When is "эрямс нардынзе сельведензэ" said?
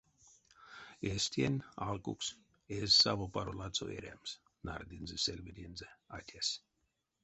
3.97-5.89